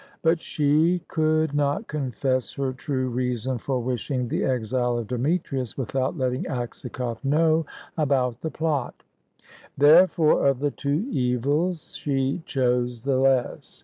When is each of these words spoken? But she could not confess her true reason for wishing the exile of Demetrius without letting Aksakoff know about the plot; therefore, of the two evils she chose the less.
But 0.23 0.41
she 0.41 1.03
could 1.07 1.53
not 1.53 1.85
confess 1.87 2.53
her 2.53 2.73
true 2.73 3.07
reason 3.07 3.59
for 3.59 3.79
wishing 3.83 4.27
the 4.27 4.43
exile 4.43 4.97
of 4.97 5.05
Demetrius 5.05 5.77
without 5.77 6.17
letting 6.17 6.45
Aksakoff 6.47 7.23
know 7.23 7.67
about 7.99 8.41
the 8.41 8.49
plot; 8.49 9.03
therefore, 9.77 10.47
of 10.47 10.57
the 10.57 10.71
two 10.71 11.05
evils 11.11 11.95
she 11.97 12.41
chose 12.47 13.01
the 13.01 13.17
less. 13.17 13.79